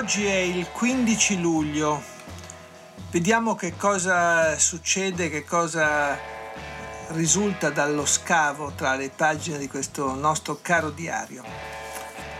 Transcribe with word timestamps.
Oggi 0.00 0.24
è 0.24 0.38
il 0.38 0.70
15 0.70 1.42
luglio, 1.42 2.02
vediamo 3.10 3.54
che 3.54 3.76
cosa 3.76 4.58
succede, 4.58 5.28
che 5.28 5.44
cosa 5.44 6.18
risulta 7.08 7.68
dallo 7.68 8.06
scavo 8.06 8.72
tra 8.74 8.94
le 8.94 9.10
pagine 9.14 9.58
di 9.58 9.68
questo 9.68 10.14
nostro 10.14 10.60
caro 10.62 10.88
diario. 10.88 11.44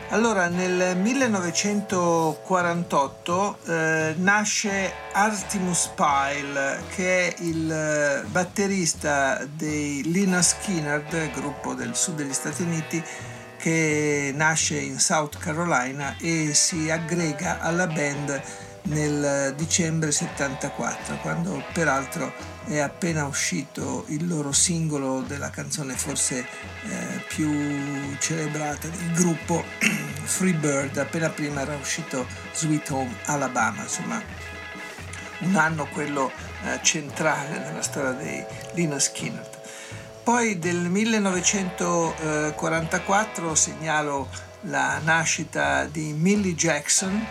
Allora, 0.09 0.49
nel 0.49 0.97
1948 0.97 3.59
eh, 3.67 4.15
nasce 4.17 4.95
Artemus 5.13 5.91
Pyle, 5.95 6.83
che 6.95 7.29
è 7.29 7.35
il 7.43 8.25
batterista 8.31 9.45
dei 9.45 10.11
Lina 10.11 10.41
Skinner, 10.41 11.05
gruppo 11.35 11.75
del 11.75 11.95
sud 11.95 12.17
degli 12.17 12.33
Stati 12.33 12.63
Uniti, 12.63 13.05
che 13.61 14.33
nasce 14.35 14.79
in 14.79 14.99
South 14.99 15.37
Carolina 15.39 16.17
e 16.19 16.55
si 16.55 16.91
aggrega 16.91 17.61
alla 17.61 17.87
band 17.87 18.43
nel 18.85 19.55
dicembre 19.57 20.11
74, 20.11 21.19
quando 21.19 21.63
peraltro 21.75 22.33
è 22.65 22.79
appena 22.79 23.27
uscito 23.27 24.05
il 24.09 24.27
loro 24.27 24.53
singolo 24.53 25.21
della 25.21 25.51
canzone 25.51 25.95
forse 25.95 26.39
eh, 26.39 27.25
più 27.29 28.17
celebrata 28.19 28.89
del 28.89 29.13
gruppo 29.13 29.63
Free 30.25 30.55
Bird, 30.55 30.97
appena 30.97 31.29
prima 31.29 31.61
era 31.61 31.77
uscito 31.77 32.27
Sweet 32.53 32.91
Home 32.91 33.15
Alabama, 33.27 33.83
insomma 33.83 34.23
un 35.41 35.57
anno 35.57 35.87
quello 35.89 36.31
eh, 36.65 36.81
centrale 36.83 37.59
nella 37.59 37.83
storia 37.83 38.13
dei 38.13 38.45
Lina 38.73 38.99
Skinner. 38.99 39.60
Poi 40.23 40.59
del 40.59 40.77
1944 40.77 43.55
segnalo 43.55 44.29
la 44.63 44.99
nascita 44.99 45.87
di 45.87 46.13
Millie 46.13 46.55
Jackson, 46.55 47.17
eh, 47.17 47.27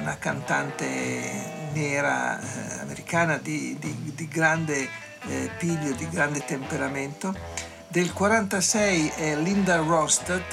una 0.00 0.18
cantante 0.18 1.70
nera 1.72 2.38
eh, 2.38 2.80
americana 2.80 3.38
di, 3.38 3.74
di, 3.78 4.12
di 4.14 4.28
grande 4.28 4.86
eh, 5.26 5.48
piglio, 5.58 5.94
di 5.94 6.06
grande 6.10 6.44
temperamento. 6.44 7.28
Del 7.88 8.12
1946 8.12 9.12
è 9.16 9.34
Linda 9.36 9.76
Ronstadt, 9.76 10.50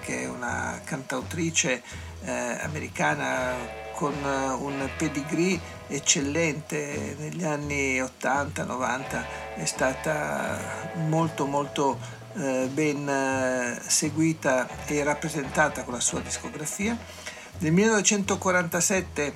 che 0.00 0.22
è 0.22 0.28
una 0.28 0.80
cantautrice 0.84 1.82
eh, 2.22 2.58
americana 2.62 3.54
con 3.98 4.14
eh, 4.14 4.50
un 4.50 4.88
pedigree 4.96 5.58
eccellente 5.88 7.16
negli 7.18 7.42
anni 7.42 7.98
80-90 7.98 9.24
è 9.56 9.64
stata 9.64 10.56
molto 11.08 11.46
molto 11.46 11.98
eh, 12.36 12.68
ben 12.72 13.08
eh, 13.08 13.80
seguita 13.84 14.68
e 14.86 15.02
rappresentata 15.02 15.82
con 15.82 15.94
la 15.94 16.00
sua 16.00 16.20
discografia. 16.20 16.96
Nel 17.58 17.72
1947 17.72 19.34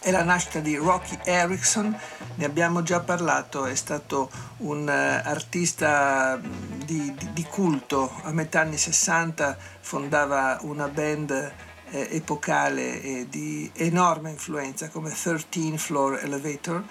è 0.00 0.10
la 0.10 0.22
nascita 0.22 0.60
di 0.60 0.74
Rocky 0.76 1.18
Erickson, 1.24 1.94
ne 2.36 2.44
abbiamo 2.46 2.82
già 2.82 3.00
parlato, 3.00 3.66
è 3.66 3.74
stato 3.74 4.30
un 4.58 4.88
artista 4.88 6.40
di, 6.86 7.12
di, 7.14 7.32
di 7.34 7.42
culto, 7.42 8.10
a 8.22 8.32
metà 8.32 8.60
anni 8.60 8.78
60 8.78 9.58
fondava 9.80 10.56
una 10.62 10.88
band 10.88 11.66
eh, 11.90 12.08
epocale 12.12 13.02
e 13.02 13.26
di 13.28 13.68
enorme 13.74 14.30
influenza 14.30 14.88
come 14.88 15.10
13 15.10 15.76
Floor 15.78 16.20
Elevator. 16.22 16.84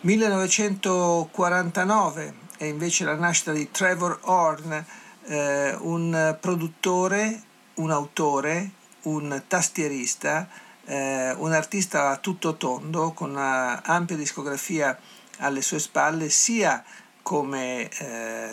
1949 0.00 2.34
è 2.56 2.64
invece 2.64 3.04
la 3.04 3.14
nascita 3.14 3.52
di 3.52 3.70
Trevor 3.70 4.18
Horn, 4.22 4.84
eh, 5.26 5.76
un 5.80 6.36
produttore, 6.40 7.42
un 7.74 7.90
autore, 7.90 8.70
un 9.02 9.42
tastierista, 9.46 10.48
eh, 10.84 11.32
un 11.36 11.52
artista 11.52 12.08
a 12.10 12.16
tutto 12.16 12.56
tondo 12.56 13.12
con 13.12 13.30
una 13.30 13.84
ampia 13.84 14.16
discografia 14.16 14.98
alle 15.38 15.62
sue 15.62 15.78
spalle 15.78 16.28
sia 16.28 16.82
come 17.22 17.88
eh, 17.88 18.50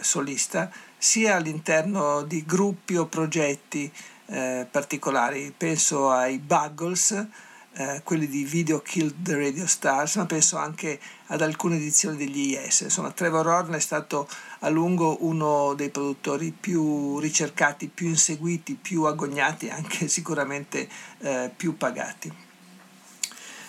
solista 0.00 0.70
sia 0.96 1.36
all'interno 1.36 2.22
di 2.22 2.44
gruppi 2.44 2.96
o 2.96 3.06
progetti 3.06 3.92
eh, 4.26 4.66
particolari, 4.70 5.52
penso 5.56 6.10
ai 6.10 6.38
Buggles, 6.38 7.26
eh, 7.78 8.00
quelli 8.02 8.26
di 8.26 8.44
Video 8.44 8.80
Killed 8.80 9.22
the 9.22 9.36
Radio 9.36 9.66
Stars, 9.66 10.16
ma 10.16 10.26
penso 10.26 10.56
anche 10.56 10.98
ad 11.26 11.42
alcune 11.42 11.76
edizioni 11.76 12.16
degli 12.16 12.52
IS. 12.52 12.80
Insomma, 12.80 13.10
Trevor 13.10 13.46
Horn 13.46 13.74
è 13.74 13.80
stato 13.80 14.28
a 14.60 14.68
lungo 14.68 15.18
uno 15.20 15.74
dei 15.74 15.90
produttori 15.90 16.52
più 16.58 17.18
ricercati, 17.18 17.88
più 17.88 18.08
inseguiti, 18.08 18.74
più 18.74 19.04
agognati 19.04 19.66
e 19.66 19.70
anche 19.70 20.08
sicuramente 20.08 20.88
eh, 21.18 21.50
più 21.54 21.76
pagati. 21.76 22.45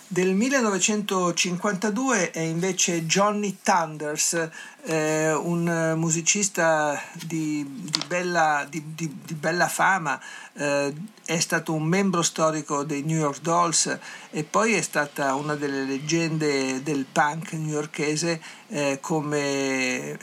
Del 0.10 0.34
1952 0.36 2.32
è 2.32 2.40
invece 2.40 3.06
Johnny 3.06 3.58
Thunders, 3.62 4.50
eh, 4.84 5.34
un 5.34 5.96
musicista 5.98 6.98
di, 7.26 7.68
di, 7.68 8.04
bella, 8.08 8.66
di, 8.70 8.82
di 8.96 9.34
bella, 9.34 9.68
fama, 9.68 10.18
eh, 10.54 10.94
è 11.26 11.40
stato 11.42 11.74
un 11.74 11.84
membro 11.84 12.22
storico 12.22 12.86
dei 12.86 13.04
New 13.04 13.18
York 13.18 13.42
Dolls 13.42 14.00
e 14.30 14.46
poi 14.46 14.76
è 14.76 14.82
stata 14.82 15.36
una 15.36 15.56
delle 15.56 15.84
leggende 15.84 16.82
del 16.84 17.06
punk 17.12 17.52
newyorkese 17.52 18.42
eh, 18.70 19.00
come 19.02 20.12
eh, 20.12 20.18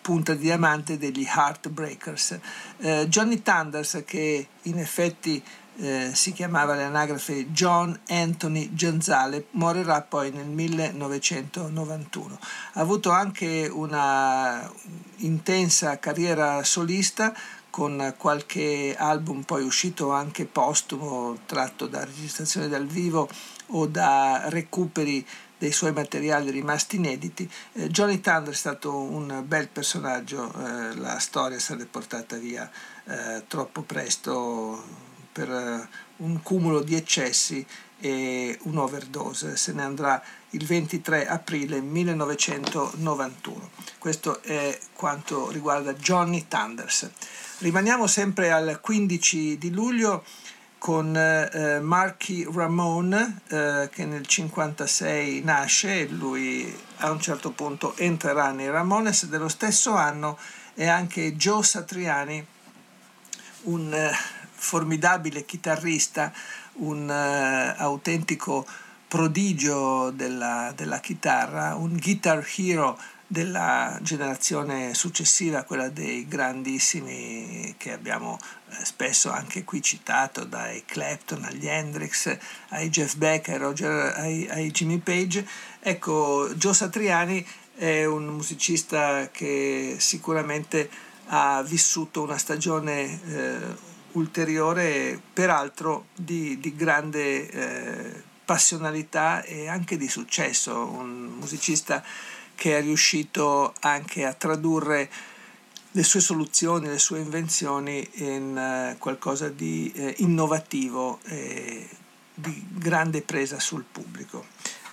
punta 0.00 0.34
di 0.34 0.40
diamante 0.40 0.98
degli 0.98 1.24
Heartbreakers. 1.24 2.38
Eh, 2.78 3.06
Johnny 3.08 3.42
Thunders, 3.42 4.02
che 4.04 4.48
in 4.62 4.78
effetti 4.80 5.40
eh, 5.76 6.10
si 6.14 6.32
chiamava 6.32 6.74
l'anagrafe 6.74 7.50
John 7.50 7.98
Anthony 8.08 8.74
Genzale, 8.74 9.46
morirà 9.52 10.02
poi 10.02 10.30
nel 10.30 10.46
1991. 10.46 12.38
Ha 12.74 12.80
avuto 12.80 13.10
anche 13.10 13.68
una 13.72 14.70
intensa 15.16 15.98
carriera 15.98 16.62
solista 16.62 17.34
con 17.70 18.14
qualche 18.16 18.94
album 18.96 19.42
poi 19.42 19.64
uscito 19.64 20.12
anche 20.12 20.44
postumo, 20.44 21.38
tratto 21.44 21.88
da 21.88 22.04
registrazioni 22.04 22.68
dal 22.68 22.86
vivo 22.86 23.28
o 23.68 23.86
da 23.86 24.48
recuperi 24.48 25.26
dei 25.58 25.72
suoi 25.72 25.92
materiali 25.92 26.50
rimasti 26.50 26.96
inediti. 26.96 27.50
Eh, 27.72 27.88
Johnny 27.88 28.20
Thunder 28.20 28.52
è 28.52 28.56
stato 28.56 28.96
un 28.96 29.42
bel 29.44 29.68
personaggio, 29.68 30.52
eh, 30.52 30.94
la 30.94 31.18
storia 31.18 31.58
sarebbe 31.58 31.86
portata 31.86 32.36
via 32.36 32.70
eh, 33.06 33.42
troppo 33.48 33.82
presto 33.82 35.12
per 35.34 35.50
eh, 35.50 35.88
un 36.18 36.40
cumulo 36.42 36.80
di 36.80 36.94
eccessi 36.94 37.66
e 37.98 38.56
un'overdose. 38.62 39.56
Se 39.56 39.72
ne 39.72 39.82
andrà 39.82 40.22
il 40.50 40.64
23 40.64 41.26
aprile 41.26 41.80
1991. 41.80 43.70
Questo 43.98 44.40
è 44.42 44.78
quanto 44.94 45.50
riguarda 45.50 45.92
Johnny 45.94 46.46
Thunders. 46.46 47.10
Rimaniamo 47.58 48.06
sempre 48.06 48.52
al 48.52 48.78
15 48.80 49.58
di 49.58 49.72
luglio 49.72 50.24
con 50.78 51.16
eh, 51.16 51.80
Marky 51.80 52.46
Ramone 52.52 53.40
eh, 53.48 53.88
che 53.90 54.04
nel 54.04 54.26
1956 54.28 55.42
nasce 55.42 56.00
e 56.00 56.08
lui 56.08 56.78
a 56.98 57.10
un 57.10 57.18
certo 57.20 57.52
punto 57.52 57.96
entrerà 57.96 58.50
nei 58.50 58.68
Ramones 58.70 59.24
dello 59.26 59.48
stesso 59.48 59.94
anno 59.94 60.38
e 60.74 60.86
anche 60.86 61.36
Joe 61.36 61.62
Satriani 61.62 62.46
un 63.62 63.94
eh, 63.94 64.12
formidabile 64.64 65.44
chitarrista, 65.44 66.32
un 66.76 67.06
uh, 67.06 67.80
autentico 67.80 68.66
prodigio 69.06 70.10
della, 70.10 70.72
della, 70.74 70.98
chitarra, 70.98 71.76
un 71.76 71.96
guitar 71.96 72.44
hero 72.56 72.98
della 73.26 73.98
generazione 74.02 74.94
successiva, 74.94 75.62
quella 75.62 75.88
dei 75.88 76.26
grandissimi 76.26 77.74
che 77.76 77.92
abbiamo 77.92 78.38
eh, 78.70 78.84
spesso 78.84 79.30
anche 79.30 79.64
qui 79.64 79.82
citato, 79.82 80.44
dai 80.44 80.84
Clapton 80.84 81.44
agli 81.44 81.68
Hendrix, 81.68 82.36
ai 82.70 82.88
Jeff 82.88 83.14
Beck, 83.16 83.50
ai, 83.50 83.58
Roger, 83.58 84.14
ai, 84.16 84.48
ai 84.48 84.70
Jimmy 84.70 84.98
Page. 84.98 85.46
Ecco, 85.80 86.48
Joe 86.54 86.74
Satriani 86.74 87.46
è 87.76 88.04
un 88.04 88.26
musicista 88.26 89.28
che 89.30 89.96
sicuramente 89.98 90.88
ha 91.26 91.62
vissuto 91.62 92.22
una 92.22 92.38
stagione 92.38 93.20
eh, 93.26 93.92
ulteriore, 94.14 95.20
peraltro 95.32 96.06
di, 96.14 96.58
di 96.58 96.74
grande 96.74 97.50
eh, 97.50 98.22
passionalità 98.44 99.42
e 99.42 99.68
anche 99.68 99.96
di 99.96 100.08
successo, 100.08 100.86
un 100.86 101.36
musicista 101.38 102.02
che 102.54 102.78
è 102.78 102.80
riuscito 102.80 103.74
anche 103.80 104.24
a 104.24 104.32
tradurre 104.32 105.10
le 105.90 106.02
sue 106.02 106.20
soluzioni, 106.20 106.88
le 106.88 106.98
sue 106.98 107.20
invenzioni 107.20 108.08
in 108.14 108.92
uh, 108.94 108.98
qualcosa 108.98 109.48
di 109.48 109.92
uh, 109.94 110.12
innovativo 110.16 111.20
e 111.24 111.88
di 112.34 112.66
grande 112.68 113.22
presa 113.22 113.60
sul 113.60 113.84
pubblico. 113.90 114.46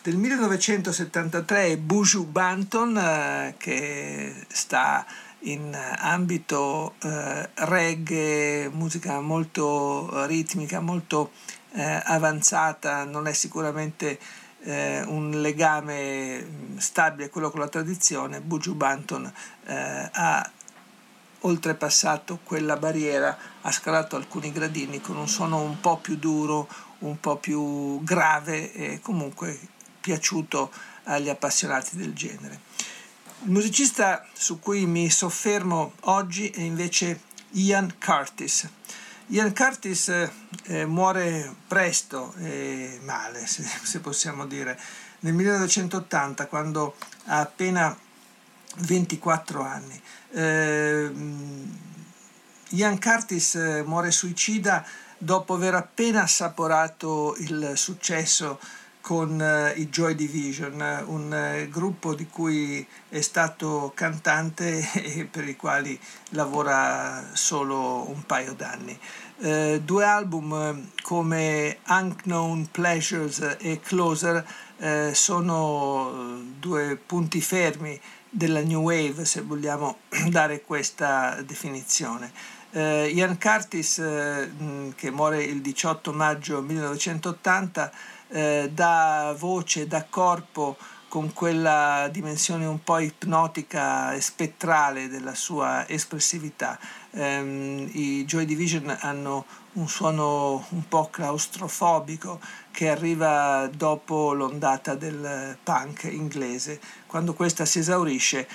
Del 0.03 0.15
1973 0.15 1.65
è 1.65 1.77
Buju 1.77 2.25
Banton 2.25 2.95
uh, 2.95 3.57
che 3.57 4.45
sta 4.47 5.05
in 5.41 5.75
ambito 5.97 6.95
reggae, 6.99 8.69
musica 8.69 9.19
molto 9.21 10.25
ritmica, 10.25 10.79
molto 10.79 11.31
avanzata, 11.73 13.05
non 13.05 13.27
è 13.27 13.33
sicuramente 13.33 14.19
un 14.63 15.41
legame 15.41 16.43
mm, 16.43 16.77
stabile 16.77 17.29
quello 17.29 17.49
con 17.49 17.59
la 17.59 17.67
tradizione. 17.67 18.41
Buju 18.41 18.75
Banton 18.75 19.31
ha 19.65 20.51
oltrepassato 21.41 22.39
quella 22.43 22.77
barriera, 22.77 23.37
ha 23.61 23.71
scalato 23.71 24.15
alcuni 24.15 24.51
gradini 24.51 25.01
con 25.01 25.17
un 25.17 25.27
suono 25.27 25.61
un 25.61 25.79
po' 25.79 25.97
più 25.97 26.17
duro, 26.17 26.67
un 26.99 27.19
po' 27.19 27.37
più 27.37 28.03
grave 28.03 28.71
e 28.73 28.99
comunque 29.01 29.57
piaciuto 29.99 30.71
agli 31.03 31.29
appassionati 31.29 31.97
del 31.97 32.13
genere. 32.13 32.59
Il 33.43 33.49
musicista 33.49 34.23
su 34.33 34.59
cui 34.59 34.85
mi 34.85 35.09
soffermo 35.09 35.93
oggi 36.01 36.49
è 36.49 36.61
invece 36.61 37.21
Ian 37.53 37.95
Curtis. 37.97 38.69
Ian 39.29 39.51
Curtis 39.55 40.29
eh, 40.65 40.85
muore 40.85 41.51
presto 41.67 42.35
e 42.37 42.99
male, 43.03 43.47
se, 43.47 43.63
se 43.81 43.99
possiamo 43.99 44.45
dire, 44.45 44.79
nel 45.21 45.33
1980 45.33 46.45
quando 46.45 46.95
ha 47.25 47.39
appena 47.39 47.97
24 48.77 49.63
anni. 49.63 49.99
Eh, 50.33 51.11
Ian 52.69 52.99
Curtis 52.99 53.55
eh, 53.55 53.81
muore 53.83 54.11
suicida 54.11 54.85
dopo 55.17 55.55
aver 55.55 55.73
appena 55.73 56.21
assaporato 56.21 57.35
il 57.39 57.73
successo 57.75 58.59
con 59.01 59.39
uh, 59.39 59.77
i 59.79 59.89
Joy 59.89 60.13
Division, 60.15 60.79
un 61.07 61.31
uh, 61.65 61.69
gruppo 61.69 62.13
di 62.13 62.27
cui 62.27 62.85
è 63.09 63.19
stato 63.21 63.91
cantante 63.95 64.87
e 64.93 65.25
per 65.25 65.47
i 65.47 65.55
quali 65.55 65.99
lavora 66.29 67.31
solo 67.33 68.07
un 68.09 68.23
paio 68.25 68.53
d'anni. 68.53 68.97
Uh, 69.37 69.79
due 69.79 70.05
album 70.05 70.91
come 71.01 71.79
Unknown 71.87 72.69
Pleasures 72.71 73.57
e 73.59 73.79
Closer 73.81 74.45
sono 75.11 76.41
due 76.57 76.95
punti 76.95 77.39
fermi 77.39 78.01
della 78.27 78.61
New 78.61 78.81
Wave, 78.81 79.25
se 79.25 79.41
vogliamo 79.41 79.99
dare 80.29 80.63
questa 80.63 81.39
definizione. 81.43 82.31
Uh, 82.71 83.05
Ian 83.05 83.37
Curtis, 83.37 84.01
che 84.95 85.11
muore 85.11 85.43
il 85.43 85.61
18 85.61 86.13
maggio 86.13 86.61
1980, 86.61 87.91
uh, 88.31 88.67
dà 88.67 89.35
voce, 89.37 89.87
dà 89.87 90.05
corpo 90.09 90.77
con 91.11 91.33
quella 91.33 92.07
dimensione 92.09 92.65
un 92.65 92.81
po' 92.83 92.99
ipnotica 92.99 94.13
e 94.13 94.21
spettrale 94.21 95.09
della 95.09 95.35
sua 95.35 95.85
espressività. 95.89 96.79
Um, 97.09 97.85
I 97.91 98.23
Joy 98.25 98.45
Division 98.45 98.95
hanno 99.01 99.45
un 99.73 99.89
suono 99.89 100.65
un 100.69 100.87
po' 100.87 101.09
claustrofobico 101.09 102.39
che 102.71 102.87
arriva 102.87 103.69
dopo 103.75 104.31
l'ondata 104.31 104.95
del 104.95 105.57
punk 105.61 106.03
inglese. 106.09 106.79
Quando 107.07 107.33
questa 107.33 107.65
si 107.65 107.79
esaurisce 107.79 108.47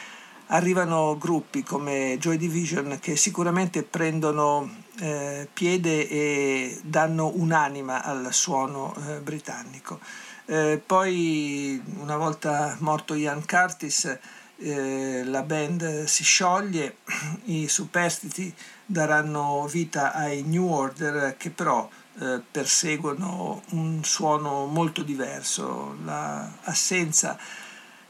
arrivano 0.47 1.19
gruppi 1.19 1.63
come 1.63 2.17
Joy 2.19 2.39
Division 2.39 2.99
che 3.01 3.17
sicuramente 3.17 3.83
prendono 3.83 4.85
eh, 4.99 5.49
piede 5.53 6.09
e 6.09 6.81
danno 6.83 7.33
un'anima 7.35 8.03
al 8.03 8.33
suono 8.33 8.95
eh, 8.97 9.21
britannico. 9.21 10.01
Eh, 10.47 10.81
poi 10.85 11.83
una 11.99 12.17
volta 12.17 12.77
morto 12.81 13.15
Ian 13.15 13.45
Curtis 13.45 14.19
eh, 14.59 15.23
la 15.25 15.43
band 15.43 16.05
si 16.05 16.25
scioglie, 16.25 16.99
i 17.47 17.69
superstiti 17.69 18.55
daranno 18.85 19.67
vita 19.71 20.13
ai 20.13 20.43
New 20.43 20.67
Order 20.67 21.37
che 21.37 21.51
però 21.51 21.89
eh, 22.21 22.41
perseguono 22.51 23.63
un 23.71 24.03
suono 24.05 24.67
molto 24.67 25.03
diverso, 25.03 25.97
l'assenza, 26.05 27.37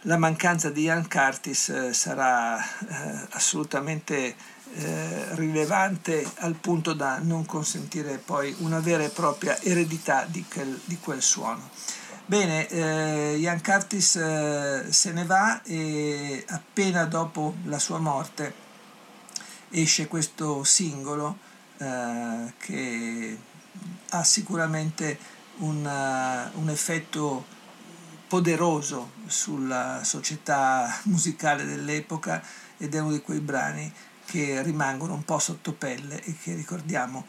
la 0.03 0.19
mancanza 0.19 0.71
di 0.71 0.83
Ian 0.83 1.09
Curtis 1.09 1.91
sarà 1.91 2.63
assolutamente 3.31 4.37
eh, 4.79 5.35
rilevante 5.37 6.29
al 6.41 6.55
punto 6.55 6.93
da 6.93 7.19
non 7.23 7.47
consentire 7.47 8.19
poi 8.19 8.55
una 8.59 8.81
vera 8.81 9.05
e 9.05 9.09
propria 9.09 9.59
eredità 9.63 10.27
di 10.29 10.45
quel, 10.45 10.79
di 10.85 10.99
quel 10.99 11.23
suono. 11.23 11.71
Bene, 12.27 12.69
eh, 12.69 13.37
Ian 13.39 13.63
Curtis 13.63 14.17
eh, 14.17 14.85
se 14.91 15.13
ne 15.13 15.25
va 15.25 15.63
e 15.63 16.45
appena 16.49 17.05
dopo 17.05 17.55
la 17.65 17.79
sua 17.79 17.99
morte 17.99 18.65
esce 19.71 20.09
questo 20.09 20.63
singolo 20.63 21.39
eh, 21.79 22.53
che 22.59 23.39
ha 24.11 24.25
sicuramente 24.25 25.19
un, 25.59 25.89
un 26.53 26.69
effetto 26.69 27.47
poderoso 28.27 29.13
sulla 29.27 30.01
società 30.03 30.95
musicale 31.05 31.65
dell'epoca 31.65 32.43
ed 32.77 32.95
è 32.95 32.99
uno 32.99 33.13
di 33.13 33.23
quei 33.23 33.41
brani 33.41 33.91
che 34.27 34.63
rimangono 34.63 35.15
un 35.15 35.25
po' 35.25 35.39
sotto 35.39 35.73
pelle 35.73 36.23
e 36.23 36.37
che 36.37 36.55
ricordiamo 36.55 37.27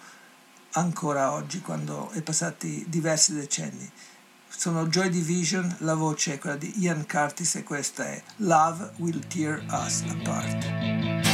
ancora 0.71 1.31
oggi 1.31 1.61
quando 1.61 2.09
è 2.11 2.21
passati 2.21 2.85
diversi 2.87 3.33
decenni. 3.33 3.89
Sono 4.49 4.87
Joy 4.87 5.09
Division, 5.09 5.77
la 5.79 5.93
voce 5.93 6.33
è 6.33 6.39
quella 6.39 6.55
di 6.55 6.81
Ian 6.81 7.05
Curtis 7.07 7.55
e 7.55 7.63
questa 7.63 8.05
è 8.05 8.21
Love 8.37 8.93
Will 8.97 9.25
Tear 9.27 9.63
Us 9.69 10.03
Apart. 10.09 11.26